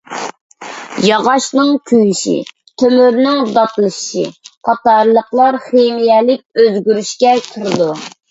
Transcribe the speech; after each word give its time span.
ياغاچنىڭ 1.07 1.67
كۆيۈشى، 1.89 2.31
تۆمۈرنىڭ 2.83 3.51
داتلىشىشى 3.57 4.25
قاتارلىقلار 4.69 5.59
خىمىيەلىك 5.69 6.63
ئۆزگىرىشكە 6.63 7.35
كىرىدۇ. 7.51 7.91